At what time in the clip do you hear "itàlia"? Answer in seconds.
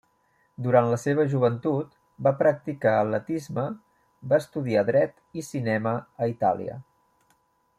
6.33-6.81